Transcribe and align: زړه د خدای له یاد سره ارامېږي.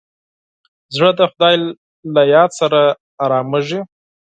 زړه 0.95 1.09
د 1.19 1.21
خدای 1.31 1.55
له 2.15 2.21
یاد 2.33 2.51
سره 2.59 2.81
ارامېږي. 3.23 3.79